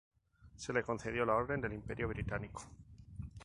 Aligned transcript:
Se 0.55 0.73
le 0.73 0.81
concedió 0.81 1.23
la 1.27 1.35
Orden 1.35 1.61
del 1.61 1.73
Imperio 1.73 2.07
Británico. 2.07 2.63